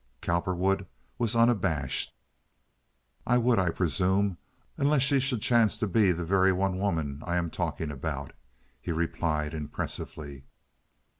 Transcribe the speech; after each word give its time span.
Cowperwood 0.19 0.87
was 1.19 1.35
unabashed. 1.35 2.15
"It 3.29 3.41
would, 3.43 3.59
I 3.59 3.69
presume, 3.69 4.39
unless 4.75 5.03
she 5.03 5.19
should 5.19 5.43
chance 5.43 5.77
to 5.77 5.85
be 5.85 6.11
the 6.11 6.25
very 6.25 6.51
one 6.51 6.79
woman 6.79 7.21
I 7.23 7.35
am 7.35 7.51
talking 7.51 7.91
about," 7.91 8.33
he 8.81 8.91
replied, 8.91 9.53
impressively. 9.53 10.43